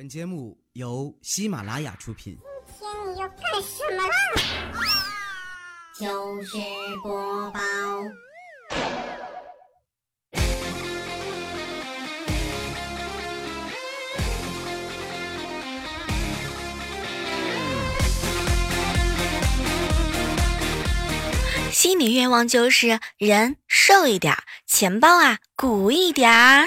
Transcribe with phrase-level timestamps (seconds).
[0.00, 2.34] 本节目由喜马拉雅出品。
[2.66, 4.10] 今天你要干什么啦？
[5.94, 6.56] 就是
[7.02, 7.60] 播报。
[21.70, 26.66] 心理愿望就是人瘦一点儿，钱包啊鼓一点儿。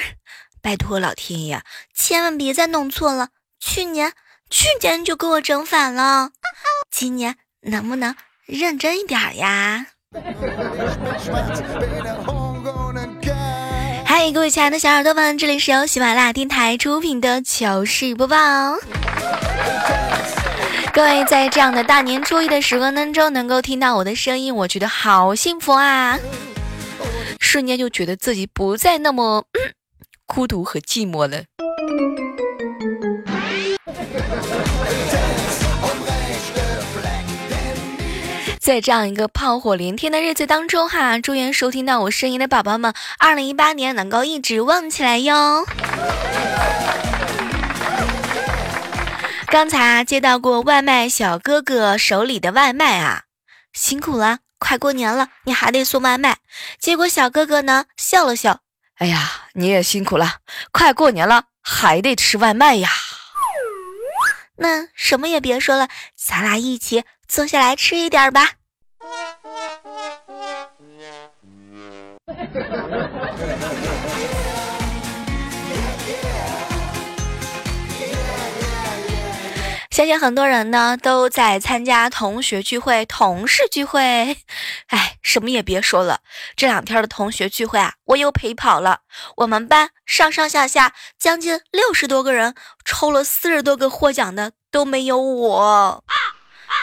[0.63, 1.61] 拜托老天爷，
[1.93, 3.27] 千万别再弄错了。
[3.59, 4.13] 去年
[4.49, 6.29] 去年就给我整反了，
[6.89, 8.15] 今年能不能
[8.45, 9.87] 认真一点儿呀？
[14.05, 18.37] 嗨，各位亲爱的小耳朵们，这里是由喜马拉雅电台出品的糗事播报。
[20.93, 26.17] 各位在这样的大年初一的时光当中，能够听到我的声音，我觉得好幸福啊！
[27.41, 29.45] 瞬间就觉得自己不再那么、
[30.25, 31.43] 孤独和寂寞了。
[38.59, 45.65] 在这样一个炮火连天的日子当中，哈，祝愿收听到我声音的宝宝们，二零一八年能够一直旺起来哟。
[49.47, 53.23] 刚才啊，接到过外卖小哥哥手里的外卖啊，
[53.73, 56.37] 辛苦了，快过年了，你还得送外卖。
[56.79, 58.61] 结果小哥哥呢笑了笑，
[58.97, 60.37] 哎呀，你也辛苦了，
[60.71, 62.89] 快过年了，还得吃外卖呀。
[64.55, 68.51] 那什么也别说了，咱俩一起坐下来吃一点吧。
[79.93, 84.35] 相信很多人呢都在参加同学聚会、同事聚会。
[84.87, 86.21] 哎，什么也别说了，
[86.55, 89.01] 这两天的同学聚会啊，我又陪跑了。
[89.37, 96.03] 我们班上上下下将近六十多个人，抽了四十多个获奖的都没有我。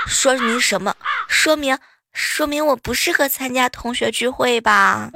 [0.07, 0.95] 说明什么？
[1.27, 1.77] 说明
[2.13, 5.11] 说明我不适合参加同学聚会吧？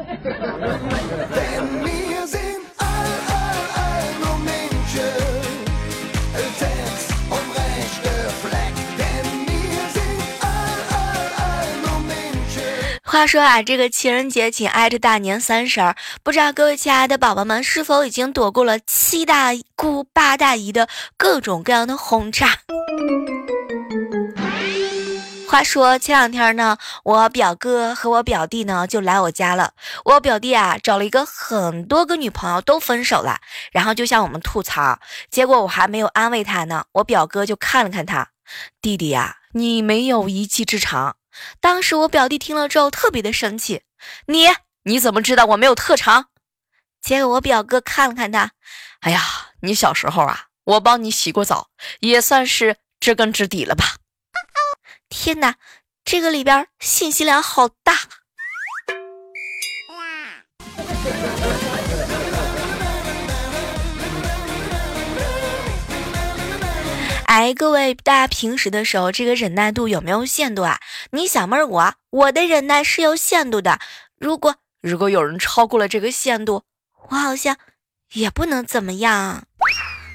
[13.14, 15.94] 话说啊，这个情人节紧挨着大年三十儿，
[16.25, 22.58] 不知道各位亲爱的宝宝们是否已经躲过了七大姑八大姨的各种各样的轰炸？
[25.48, 29.75] 话说前两天呢，我表哥和我表弟呢就来我家了。
[30.04, 33.38] 我表弟啊找了一个很多个女朋友都分手了，
[33.70, 34.98] 然后就向我们吐槽。
[35.31, 38.31] 结果我还没有安慰他呢，我表哥就看了看他，
[38.82, 41.14] 弟弟呀，你没有一技之长。
[41.61, 43.83] 当时我表弟听了之后特别的生气，
[44.27, 44.49] 你
[44.84, 46.27] 你怎么知道我没有特长？
[47.00, 48.53] 结果我表哥看了看他，
[49.00, 49.21] 哎呀，
[49.61, 51.69] 你小时候啊，我帮你洗过澡，
[52.00, 53.97] 也算是知根知底了吧？
[55.09, 55.56] 天哪，
[56.05, 57.94] 这个里边信息量好大。
[67.27, 70.79] 哎，各位，大家平时的时候，这个忍耐度有没有限度啊？
[71.11, 73.79] 你小妹儿，我我的忍耐是有限度的。
[74.19, 76.62] 如果如果有人超过了这个限度，
[77.09, 77.57] 我好像
[78.12, 79.45] 也不能怎么样。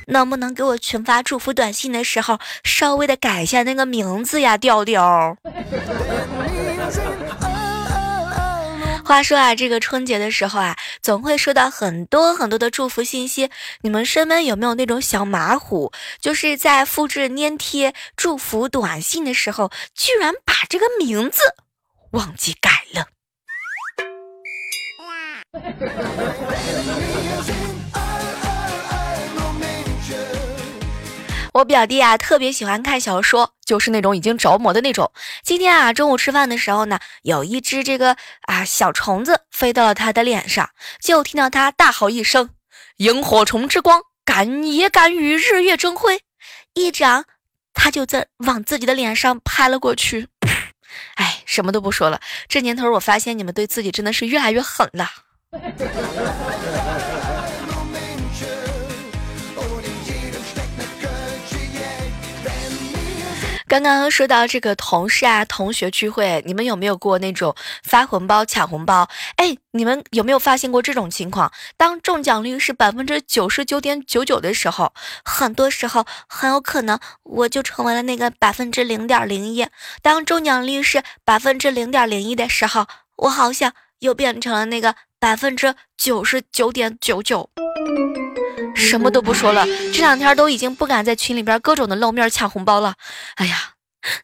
[0.08, 5.38] 能不能给我群发祝福短信的时候，稍微的改一下那个名字呀，调调？
[9.10, 13.50] 话说啊，这个春节的时候啊，总会收到很多很多的祝福信息。
[13.82, 21.42] 你们身边有没有那种小马虎，就是在复制粘贴祝福短信的时候，居然把这个名字
[22.12, 23.08] 忘记改了？
[31.54, 35.12] 我表弟啊，特别喜欢看小说，就是那种已经着魔的那种。
[35.44, 40.70] 今天啊，中午吃饭的时候呢，有一只这个啊小虫子飞到了他的脸上，
[41.02, 42.52] 就听到他大吼一声
[42.98, 46.22] ：“萤火虫之光，敢也敢与日月争辉！”
[46.76, 47.26] 一掌，
[47.74, 50.28] 他就在往自己的脸上拍了过去。
[51.16, 55.10] 哎，什么都不说了，这年头我发现你们对自己真的是越来越狠了。
[63.70, 69.08] 刚刚说到这个同事啊、同学聚会，你们有没有过那种发红包抢红包？
[69.36, 71.52] 哎，你们有没有发现过这种情况？
[71.78, 74.92] 当中奖率是百分之九十九点九九的时候，
[75.24, 79.68] 很多时候很有可能我就成为了那个百分之零点零一。
[80.02, 82.88] 当中奖率是百分之零点零一的时候，
[83.18, 87.52] 我好像又变成了那个百分之九十九点九九。
[88.76, 92.96] 什么都不说了，这两天都已经不敢在群里边各种的露面抢红包了。
[93.36, 93.74] 哎呀，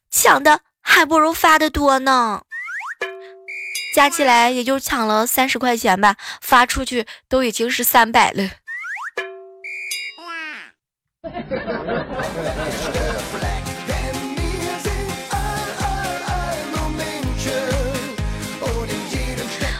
[0.10, 2.42] 抢的还不如发的多呢，
[3.96, 8.50] 加起来也就抢了三十块钱吧，发出去都已经是三百了。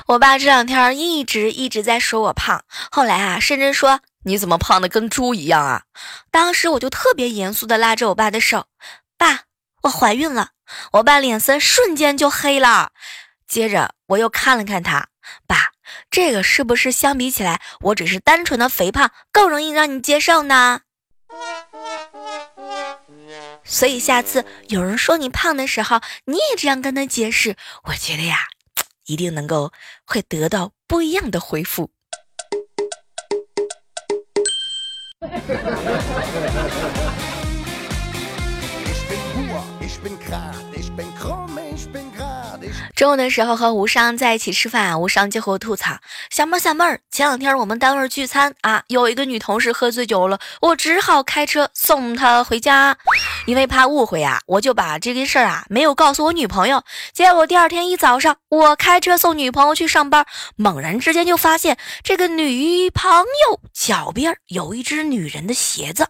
[0.08, 5.84] 我爸这两天一直一直在说我胖，后来啊，甚至说你怎么胖的跟猪一样啊？
[6.32, 8.66] 当时我就特别严肃的拉着我爸的手，
[9.18, 9.44] 爸，
[9.84, 10.50] 我怀孕了。
[10.94, 12.92] 我爸脸色瞬间就黑了，
[13.48, 15.10] 接着我又看了看他，
[15.46, 15.74] 爸，
[16.10, 20.82] 这个是不是相比起来，我只是单纯的肥胖更容易让你接受呢？
[23.64, 28.40] 所以下次有人说你胖的时候，你也这样跟他解释，我觉得呀。
[29.06, 29.72] 一定能够
[30.04, 31.92] 会得到不一样的回复。
[38.86, 41.35] Ich bin pur, ich bin krank, ich bin krank.
[42.96, 45.98] 中午的时候和无伤在一起吃饭，无伤就和我吐槽
[46.32, 52.96] ：“小妹儿，小妹儿，前两天我们单位聚餐啊，有一个女同事喝醉酒了，我只好开车送她回家。
[53.48, 56.84] 因为怕误会啊，我就把这件事儿啊没有告诉我女朋友。
[57.12, 60.26] 结果第二天一早上，我开车送女朋友去上班，
[60.56, 66.08] 猛然之间就发现这个女朋友脚边有一只女人的鞋子，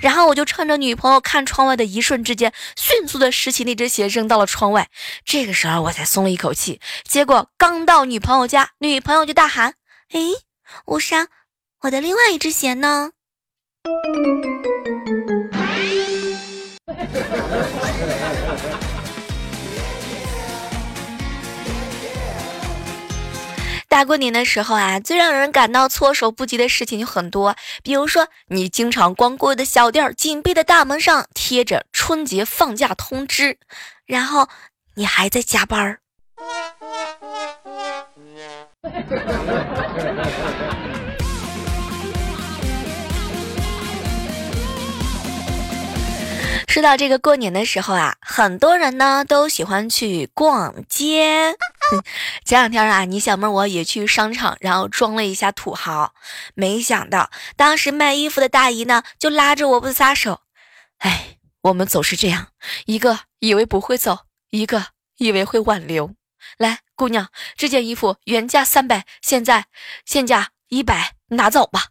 [0.00, 4.88] 然后我就趁着女朋友看窗外的一瞬之间，迅速的拾起那只鞋扔到了窗外。
[5.26, 6.13] 这个时候我才。
[6.14, 9.74] 松了一口气，结果刚到女朋友家，女朋友就大喊
[10.14, 10.20] ：“哎，
[10.86, 11.26] 吴莎，
[11.80, 13.10] 我的另外一只鞋呢？”
[23.88, 33.58] 大过年的时候啊，最让人感到措手不及的事情就很多，比如说你经常光顾的小店紧闭的大门上贴着春节放假通知，
[34.06, 34.48] 然后
[34.94, 36.03] 你还在加班儿。
[46.66, 51.54] 说到这个过年的时候啊，很多人呢都喜欢去逛街。
[52.44, 56.14] 前两天啊，你小妹我也去商场，然后装了一下土豪，
[56.54, 60.40] 没想到当时卖衣服的大姨呢就拉着我不撒手。
[60.98, 62.48] 哎，我们总是这样，
[62.86, 64.86] 一个以为不会走，一个
[65.18, 66.10] 以为会挽留。
[66.58, 69.66] 来，姑娘，这件衣服原价三百，现在
[70.04, 71.88] 现价一百，拿走吧。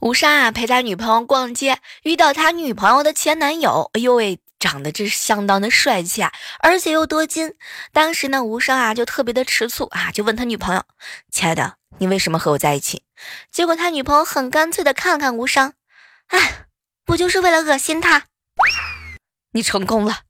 [0.00, 4.38] 吴莎啊，陪他女朋友逛街，遇到他女朋友的前男友，哎呦喂！
[4.58, 7.54] 长得这是相当的帅气啊，而且又多金。
[7.92, 10.82] 当时呢，无伤啊就特别的吃醋啊，就问他女朋友
[11.30, 13.02] ：“亲爱的，你为什么和我在一起？”
[13.50, 15.74] 结果他女朋友很干脆的看了看无伤，
[16.28, 16.66] 哎，
[17.04, 18.24] 不就是为了恶心他？
[19.52, 20.20] 你成功了。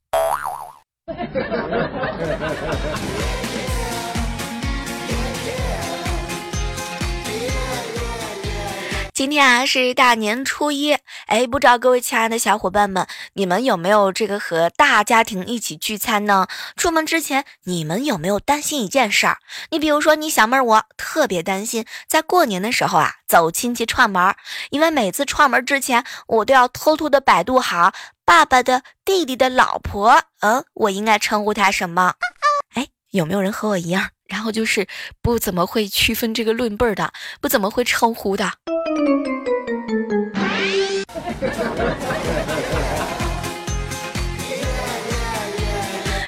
[9.19, 10.93] 今天啊是大年初一，
[11.25, 16.47] 哎，不知道各位亲爱的小伙伴们，你们有没有这个和大家庭一起聚餐呢？
[16.77, 19.39] 出门之前，你们有没有担心一件事儿？
[19.71, 24.33] 你比如说，你小妹儿，我特别担心在过年的时候啊走亲戚串门，
[24.69, 27.91] 因为每次串门之前，我都要偷偷的百度好
[28.23, 32.13] 爸爸的弟弟的老婆，嗯，我应该称呼他什么？
[32.75, 34.11] 哎，有没有人和我一样？
[34.29, 34.87] 然后就是
[35.21, 38.51] 不怎么会区分这个论辈儿的，不怎么会称呼的。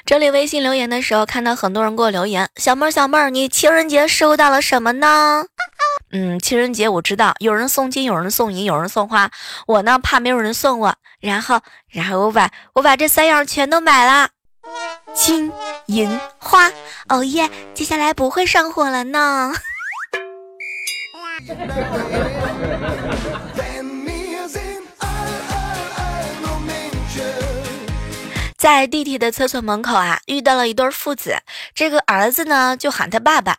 [0.04, 5.44] 这里微信留言的时候，看到很多人给我留言：“小妹儿，小妹儿，你情人节收到了什么呢？”
[6.12, 9.30] 嗯，情人节我知道有人送金，有人送银，有人送花。
[9.66, 14.28] 我呢怕没有人送我，然后，然后我把我把这三样全都买了。
[15.14, 15.52] 金
[15.86, 16.70] 银花，
[17.08, 17.50] 哦耶！
[17.74, 19.52] 接下来不会上火了呢。
[28.56, 31.36] 在地铁的厕所门口啊，遇到了一对父子。
[31.74, 33.58] 这个儿子呢，就喊他爸爸：“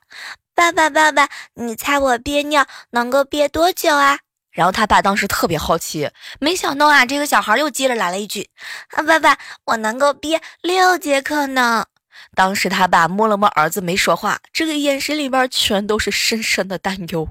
[0.55, 4.19] 爸爸，爸爸，你猜我憋尿能够憋多久啊？”
[4.53, 8.49] 然后他爸当时特别好奇，没想到啊，这个小孩又接着来了一句
[8.95, 11.87] ：“啊，爸爸，我能够憋六节课呢。”
[12.35, 17.27] 当时他爸摸了摸儿子，没说话，这个眼神里边全都是深深的担忧。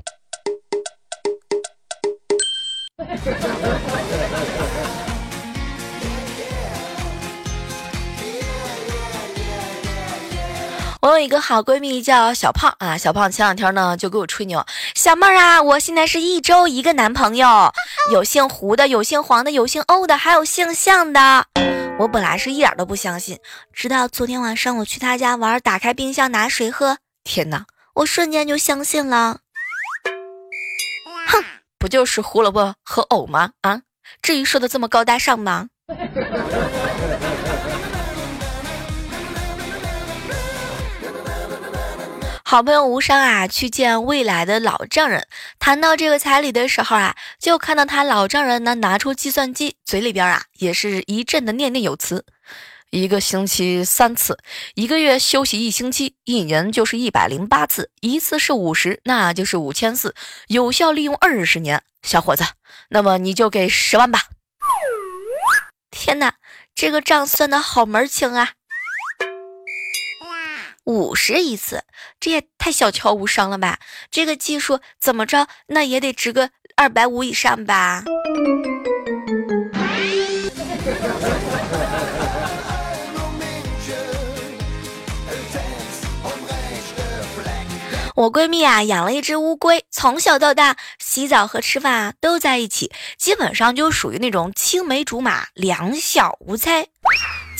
[11.02, 17.72] 我有一个好闺蜜叫小胖啊，小胖前两天呢就给我吹牛，小妹儿啊，我现在是一周一个男朋友，
[18.12, 21.44] 有姓胡的，有姓黄的，有姓欧的，还有姓向的。
[21.98, 23.36] 我本来是一点都不相信，
[23.72, 29.40] 直到昨天晚上我去他家玩，打开冰箱拿水喝，天哪，我瞬间就相信了。
[31.26, 31.42] 哼，
[31.80, 33.50] 不就是胡萝卜和藕吗？
[33.62, 33.82] 啊，
[34.22, 35.66] 至于说的这么高大上吗？
[42.52, 45.26] 好朋友无伤啊，去见未来的老丈人。
[45.58, 52.26] 谈到这个彩礼的时候啊，就看到他老丈人呢拿出计算机，嘴里边啊也是一阵的念念有词。
[52.90, 54.36] 一个星期三次，
[54.74, 60.14] 一个月休息一星期，一年就是一百零八次，一次是五十，那就是五千四，
[60.48, 61.82] 有效利用二十年。
[62.02, 62.44] 小伙子，
[62.90, 64.24] 那么你就给十万吧。
[65.90, 66.34] 天哪，
[66.74, 68.50] 这个账算的好门清啊！
[70.84, 71.84] 五十一次，
[72.18, 73.78] 这也太小瞧无伤了吧？
[74.10, 78.04] 这个技术怎么着，那也得值个二百五以上吧？
[88.14, 96.88] 我闺蜜啊，养了一只乌龟，从小到大洗澡和吃饭啊都在一起，基本上就属于那种青梅竹马，两小无猜。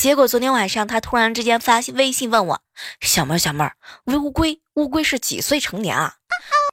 [0.03, 2.61] 结果昨天晚上，他突然之间发微信问我
[2.99, 6.15] ：“小妹儿，小妹儿，乌龟，乌龟是几岁成年啊？”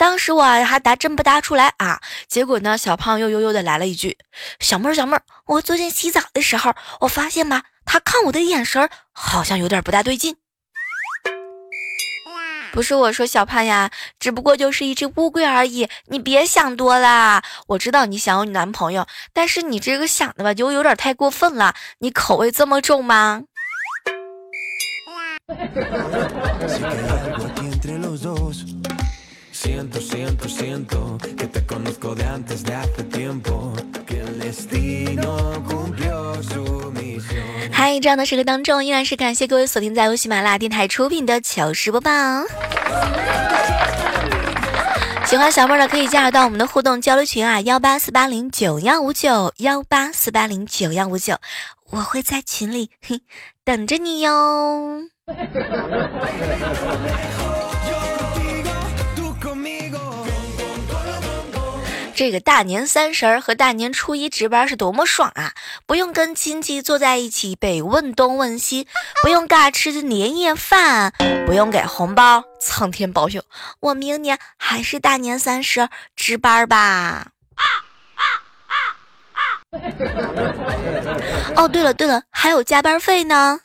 [0.01, 2.01] 当时我还答真不答出来啊。
[2.27, 4.19] 结果呢，小胖又悠悠的来了一句
[4.59, 10.35] ：“小妹儿，小妹儿，我昨天洗澡的时候，我发现吧，他看我的眼神好像有点不大对劲。”
[12.73, 17.43] 不是我说小胖呀，只不过就是一只乌龟而已，你别想多了。
[17.67, 21.75] 我知道你想要男朋友，但是你这个想的吧，就有点太过分了。
[21.99, 23.43] 你口味这么重吗？
[37.73, 42.11] 嗨，这样的时刻当中，依然是感谢各位锁定在由喜马拉雅电台出品的糗事播报。
[45.25, 51.37] 喜欢小妹儿的可以加入到我们的互动交流群啊，幺八四八零九幺五九幺八四八零九幺五九，
[51.91, 53.21] 我会在群里嘿
[53.65, 55.03] 等着你哟。
[62.21, 65.55] 这个大年三十儿和大年初一值班是多么爽啊！
[65.87, 68.87] 不用跟亲戚坐在一起被问东问西，
[69.23, 71.15] 不用尬吃的年夜饭，
[71.47, 72.45] 不用给红包。
[72.61, 73.43] 苍天保佑，
[73.81, 76.77] 我明年还是大年三十值班吧。
[76.77, 77.65] 啊
[78.15, 78.23] 啊
[78.67, 78.75] 啊
[79.33, 79.41] 啊
[81.57, 83.59] 哦，对了对了，还有加班费呢。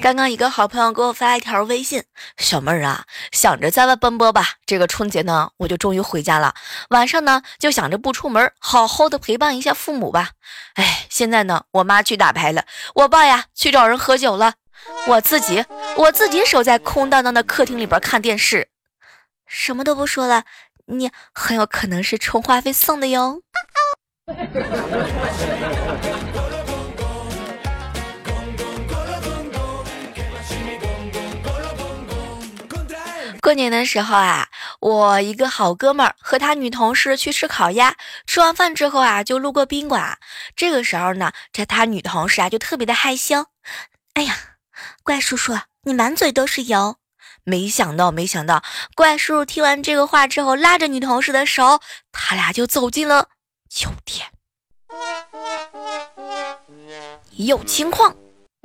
[0.00, 2.04] 刚刚一个好朋友给我发一条微信，
[2.38, 4.46] 小妹儿啊，想着在外奔波吧。
[4.64, 6.54] 这个春节呢，我就终于回家了。
[6.90, 10.30] 晚上呢，就想着不出门，好好的陪伴一下父母吧。
[10.74, 12.64] 哎，现在呢，我妈去打牌了，
[12.94, 14.54] 我爸呀去找人喝酒了，
[15.08, 15.64] 我自己
[15.96, 18.68] 我自己守在空荡荡的客厅里边看电视，
[19.46, 20.44] 什么都不说了。
[20.86, 23.42] 你很有可能是充话费送的哟。
[33.48, 34.46] 过年的时候啊，
[34.78, 40.18] 我一个好哥们儿和他女同事去吃烤鸭，吃完饭之后啊，就路过宾馆。
[40.54, 43.46] 这个时候呢，这他女同事啊就特别的害羞。
[44.12, 44.36] 哎呀，
[45.02, 46.96] 怪叔叔，你满嘴都是油！
[47.42, 48.62] 没想到，没想到，
[48.94, 51.80] 怪叔叔听完这个话之后，拉着女同事的手，
[52.12, 53.30] 他俩就走进了
[53.70, 54.26] 酒店。
[57.38, 58.14] 有情况。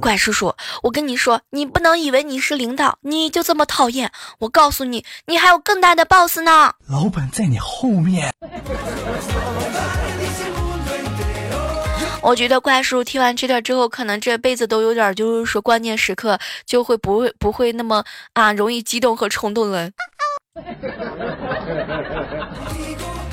[0.00, 4.12] 怪叔叔，我跟你说，你不能以为你是领导，你就这么讨厌。
[4.40, 6.74] 我告诉你，你还有更大的 boss 呢。
[6.86, 8.34] 老板在你后面。
[12.20, 18.04] 我觉得怪叔叔听完这段之后，可能这辈子都有点，就是说关键时刻就会不会不会那么
[18.34, 19.88] 啊容易激动和冲动了。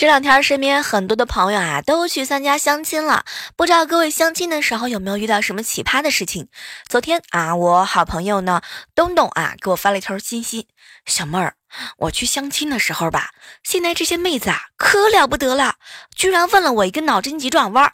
[0.00, 3.26] 这两天身边很多的朋友啊，都去参加相亲了。
[3.54, 6.48] 不知道各位相亲的时候有没有遇到什么奇葩的事情？
[6.88, 8.62] 昨天啊，我好朋友呢，
[8.94, 10.68] 东东啊，给我发了一条信息：
[11.04, 11.54] 小妹儿，
[11.98, 15.74] 我去相亲的时候吧，现在这些妹子啊，可了不得了，
[16.16, 17.92] 居然问了我一个脑筋急转弯。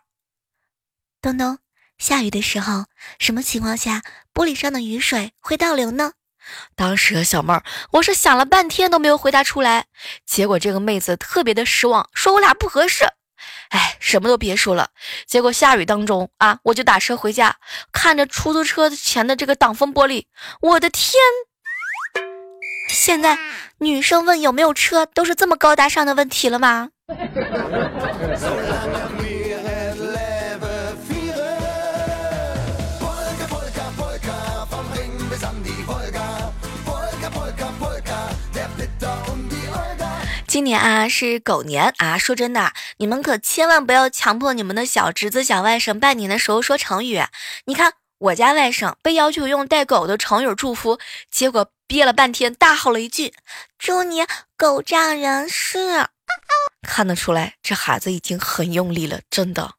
[1.20, 1.58] 东东，
[1.98, 2.84] 下雨的时候，
[3.18, 6.12] 什么情况下玻璃上的雨水会倒流呢？
[6.75, 7.62] 当时小妹儿，
[7.93, 9.87] 我是想了半天都没有回答出来。
[10.25, 13.05] 结果这个妹子特别的失望，说我俩不合适。
[13.71, 14.88] 哎，什么都别说了。
[15.26, 17.57] 结果下雨当中啊，我就打车回家，
[17.93, 20.25] 看着出租车前的这个挡风玻璃，
[20.61, 21.15] 我的天！
[22.88, 23.37] 现在
[23.79, 26.91] 女生问有没有车都是这么高大上的问题了吗？
[40.56, 47.20] 今年啊是狗年啊，说真的，你们可千万不要强迫你们的小侄子、小外甥拜年的时候说成语。
[47.66, 50.98] 你看我家外甥被要求用带狗的成语祝福，
[51.30, 53.34] 结果憋了半天，大吼了一句
[53.78, 54.25] ：“祝你
[54.56, 56.06] 狗仗人势。”
[56.88, 59.75] 看得出来，这孩子已经很用力了，真的。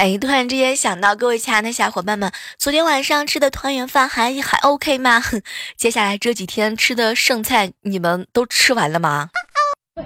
[0.00, 5.22] 哎，突然之间想到，各位亲爱的小伙伴们，昨天晚上吃的团圆饭还还 OK 吗？
[5.76, 9.28] 接下来这几天吃的剩菜，你们都吃完了吗？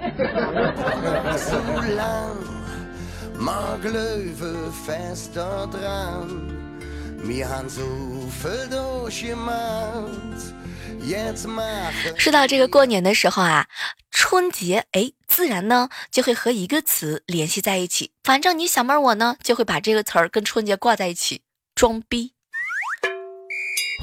[12.17, 13.67] 说到这个过年的时候啊，
[14.11, 18.11] 春节哎，自然呢就会和一个词联系在一起。
[18.23, 21.41] 反正你小妹儿我呢，就会把这个词儿跟春节挂在一起，
[21.75, 22.31] 装逼。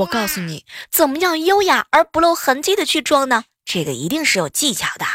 [0.00, 3.44] 我告诉你，怎么样优雅而不露痕迹的去装呢？
[3.64, 5.06] 这个一定是有技巧的。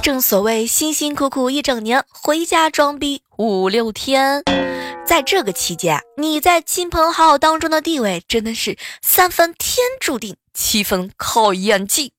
[0.00, 4.44] 正所谓辛辛苦苦一整年，回家装逼五六天。
[5.04, 12.12] 在这个期间，你在亲朋好友当中的地位真的是三分天注定，七分靠演技。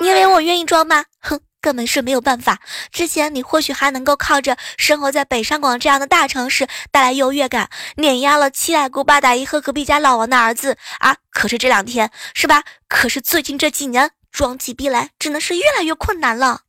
[0.00, 1.04] 你以为我愿意装吗？
[1.20, 2.60] 哼，根本是没有办法。
[2.90, 11.16] 之前你或许还能够靠着生活在北上广这样的大城市带来优越感，碾压了七大姑八大姨和隔壁家老王的儿子啊！
[11.30, 12.64] 可是这两天是吧？
[12.88, 16.60] 可是最近这几年装起逼来真的是越来越困难了。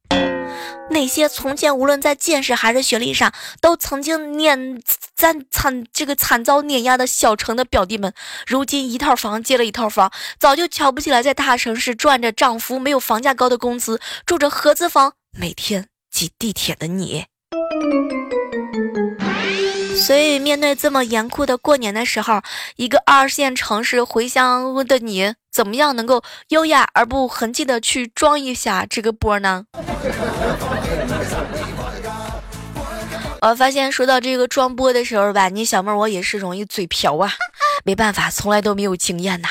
[0.89, 4.79] 那些从前无论在见识还是学历上都曾经碾
[5.15, 8.13] 惨惨这个惨遭碾压的小城的表弟们，
[8.45, 17.25] 如今一套房接了一套房，早就瞧不起来在大城市赚着涨幅没有房价高的工资，住着合资房，每天挤地铁的你。
[19.95, 22.41] 所以，面对这么严酷的过年的时候，
[22.75, 29.63] 一个二线城市回乡的你，怎么样能够优雅而不痕迹的去装一下这个波呢？
[33.39, 37.31] 我发现说到这个装波的时候吧，你小妹我也是容易嘴瓢啊，
[37.85, 39.47] 没办法，从来都没有经验呐。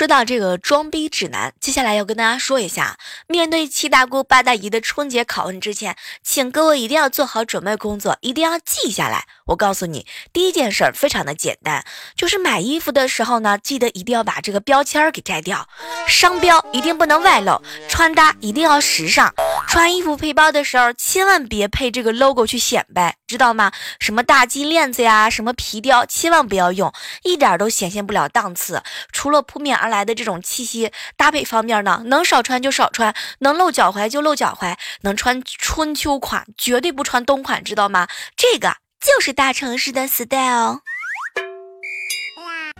[0.00, 9.26] 说到这个装逼指南，接下来要跟大家说一下，面对七大姑八大姨的春节拷问之前，请各位一定要做好准备工作，一定要记下来。
[9.48, 11.84] 我告诉你，第一件事儿非常的简单，
[12.16, 15.68] 就是买衣服的时候呢，记得一定要把这个标签儿给摘掉，
[16.08, 19.34] 商标一定不能外露，穿搭一定要时尚，
[19.68, 23.70] 穿衣服配包的时候千万别配这个 logo 去显摆，知道吗？
[23.98, 26.90] 什么大金链子呀，什么皮雕，千万不要用，
[27.24, 28.82] 一点都显现不了档次。
[29.12, 38.08] 除了扑面而来的这种气息，搭配方面呢，能少穿就少穿，能露脚踝就露脚踝，能穿春秋款，绝对不穿冬款，知道吗？
[38.36, 38.76] 这个。
[39.00, 40.80] 就是大城市的 style。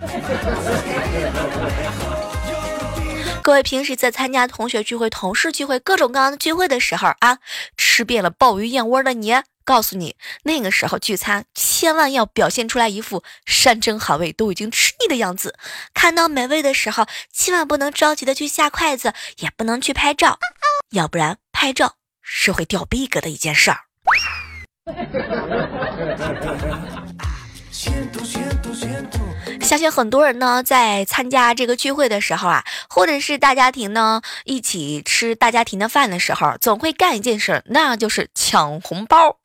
[3.42, 7.38] 各位平时在参加同学聚会、同事聚会、各种各样的聚会的时候啊，
[7.78, 9.34] 吃遍了鲍鱼燕窝的你，
[9.70, 15.56] 告诉你，那个时候聚餐千万要表现出来一副山珍海味都已经吃腻的样子。
[15.94, 20.40] 看到美味的时候，千万不能着急的去下筷子，也不能去拍照，
[20.90, 23.78] 要不然拍照是会掉逼格的一件事儿。
[29.62, 39.38] 相信很多人呢，在参加这个聚会的时候啊，或者是大家庭呢一起吃大家庭的饭的时候，总会干一件事，那就是抢红包。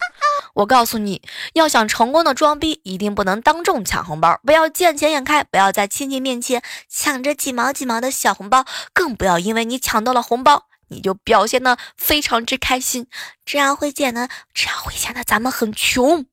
[0.56, 1.22] 我告诉你，
[1.54, 8.64] 要想成功的装逼，一定不能当众抢红包，不要见钱眼开，不要在亲戚面前抢着几毛几毛的小红包，
[8.94, 13.08] 更不要因为你抢到了红包，你就表现的非常之开心，
[13.46, 16.26] 这样会显得这样会显得咱们很穷。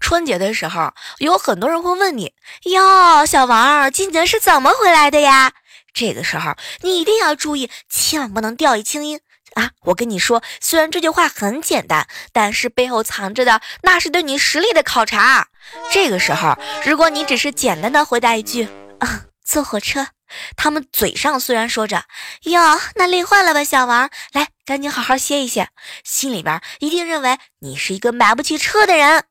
[0.00, 2.34] 春节的时候，有很多人会问你
[2.70, 5.52] ：“哟，小王，今年是怎么回来的呀？”
[5.92, 9.20] 这个时候，你一定要注意，千万不能掉以轻心
[9.54, 9.70] 啊！
[9.82, 15.48] 我跟你说，虽然这句话很简单，但是背后藏着的那是对你实力的考察。
[15.92, 18.68] 这个时候，如果你只是简单的回答一句
[19.00, 20.08] ：“啊，坐火车。”
[20.56, 22.04] 他们嘴上虽然说着
[22.48, 25.68] “哟，那累坏了吧，小王，来，赶紧好好歇一歇”，
[26.04, 29.24] 心里边一定认为你是一个买不起车的人。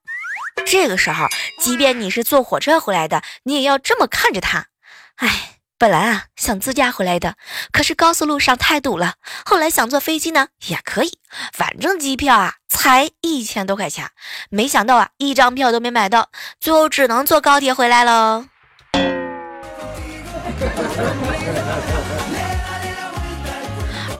[0.67, 1.25] 这个时候，
[1.59, 4.67] 即便你是坐火车回来的，你也要这么看着他。
[5.15, 7.33] 哎，本来啊想自驾回来的，
[7.71, 9.15] 可是高速路上太堵了。
[9.43, 11.17] 后来想坐飞机呢，也可以，
[11.53, 14.07] 反正机票啊才一千多块钱。
[14.51, 18.45] 没想到啊，一张票都没买到，最后只能坐高铁回来喽。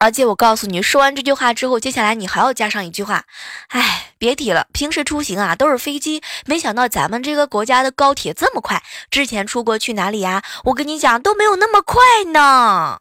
[0.01, 3.25] 而且我告诉你，说完这句话之后，接下来你还要加上一句话。
[3.67, 8.81] 哎，别提了，平时出行啊都是飞机，没想到咱们这个国家的高铁这么快。
[9.11, 10.41] 之前出国去哪里呀？
[10.63, 12.01] 我跟你讲都没有那么快
[12.33, 12.97] 呢。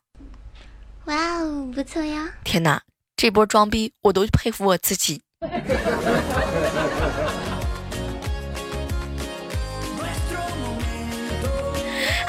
[1.07, 2.29] 哇哦，不错呀！
[2.45, 2.83] 天哪，
[3.17, 5.23] 这波装逼我都佩服我自己。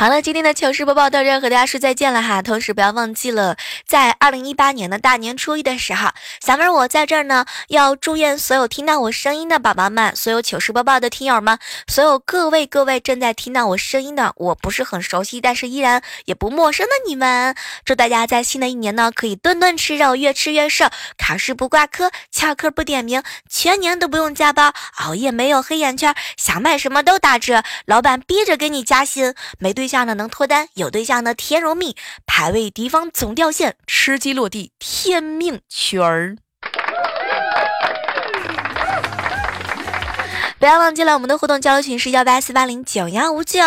[0.02, 2.42] 好了，今天的糗事播报到这儿，和大家说再见了哈。
[2.42, 6.10] 同时不要忘记了，在二零一八年的大年初一的时候，
[6.44, 29.91] 小妹儿我在这儿呢，要祝愿所有听到我声音的宝宝们，所有糗事播报的听友们，所有各位各位正在听到我声音的，我不是很熟悉，但是依然也不陌生的你们，祝大家在新的一年呢，可以顿顿吃肉，越吃越瘦，考试不挂科，翘课不点名，全年都不用加班，熬夜没有黑眼圈，想买什么都打折，老板逼着给你加薪，没对。
[29.92, 36.38] 象呢能脱单，有对象呢甜如蜜，排位敌方总掉线，吃鸡落地天命圈儿。
[40.58, 43.60] 不要忘记了我们的互动交流群是幺八四八零九幺五九，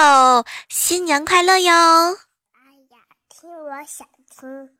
[0.71, 1.73] 新年快乐哟！
[1.73, 1.75] 哎
[2.89, 2.97] 呀，
[3.29, 4.09] 听我想
[4.41, 4.74] 听。